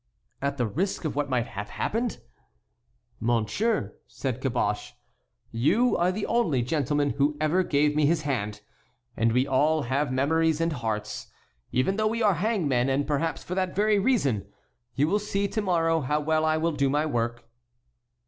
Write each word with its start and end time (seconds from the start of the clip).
"At 0.41 0.57
the 0.57 0.65
risk 0.65 1.05
of 1.05 1.15
what 1.15 1.29
might 1.29 1.45
have 1.45 1.69
happened?" 1.69 2.17
"Monsieur," 3.19 3.93
said 4.07 4.41
Caboche, 4.41 4.93
"you 5.51 5.95
are 5.95 6.11
the 6.11 6.25
only 6.25 6.63
gentleman 6.63 7.11
who 7.11 7.37
ever 7.39 7.61
gave 7.61 7.95
me 7.95 8.07
his 8.07 8.23
hand, 8.23 8.61
and 9.15 9.31
we 9.31 9.45
all 9.45 9.83
have 9.83 10.11
memories 10.11 10.59
and 10.59 10.73
hearts, 10.73 11.27
even 11.71 11.97
though 11.97 12.07
we 12.07 12.23
are 12.23 12.33
hangmen, 12.33 12.89
and 12.89 13.05
perhaps 13.05 13.43
for 13.43 13.53
that 13.53 13.75
very 13.75 13.99
reason. 13.99 14.47
You 14.95 15.07
will 15.07 15.19
see 15.19 15.47
to 15.49 15.61
morrow 15.61 16.01
how 16.01 16.19
well 16.19 16.45
I 16.45 16.57
will 16.57 16.71
do 16.71 16.89
my 16.89 17.05
work." 17.05 17.47